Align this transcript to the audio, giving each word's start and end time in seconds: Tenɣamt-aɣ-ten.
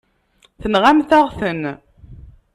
Tenɣamt-aɣ-ten. 0.61 1.63